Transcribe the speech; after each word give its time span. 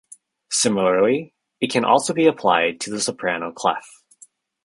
Similarly, 0.49 1.35
it 1.59 1.69
can 1.71 1.85
also 1.85 2.11
be 2.11 2.25
applied 2.25 2.79
to 2.79 2.89
the 2.89 2.99
soprano 2.99 3.51
clef. 3.51 3.85